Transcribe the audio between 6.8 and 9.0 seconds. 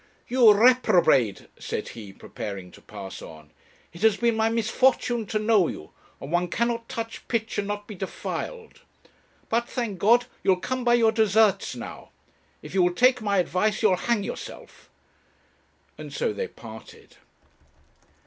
touch pitch and not be defiled.